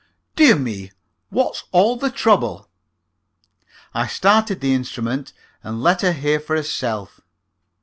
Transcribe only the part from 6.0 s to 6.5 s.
her hear